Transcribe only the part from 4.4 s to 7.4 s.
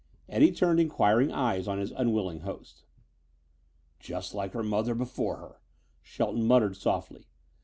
her mother before her," Shelton muttered softly.